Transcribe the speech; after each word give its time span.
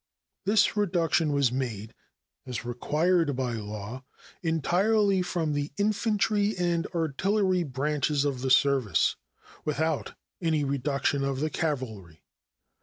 This 0.45 0.75
reduction 0.75 1.31
was 1.31 1.51
made, 1.51 1.93
as 2.47 2.65
required 2.65 3.35
by 3.35 3.53
law, 3.53 4.03
entirely 4.41 5.21
from 5.21 5.53
the 5.53 5.71
infantry 5.77 6.57
and 6.57 6.87
artillery 6.87 7.61
branches 7.61 8.25
of 8.25 8.41
the 8.41 8.49
service, 8.49 9.15
without 9.63 10.15
any 10.41 10.63
reduction 10.63 11.23
of 11.23 11.39
the 11.39 11.51
cavalry. 11.51 12.23